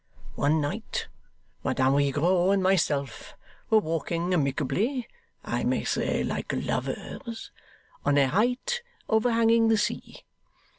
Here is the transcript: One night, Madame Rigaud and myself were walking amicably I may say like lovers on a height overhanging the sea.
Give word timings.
One 0.33 0.59
night, 0.59 1.09
Madame 1.63 1.93
Rigaud 1.93 2.49
and 2.49 2.63
myself 2.63 3.35
were 3.69 3.77
walking 3.77 4.33
amicably 4.33 5.07
I 5.45 5.63
may 5.63 5.83
say 5.83 6.23
like 6.23 6.51
lovers 6.51 7.51
on 8.03 8.17
a 8.17 8.25
height 8.27 8.81
overhanging 9.07 9.67
the 9.67 9.77
sea. 9.77 10.23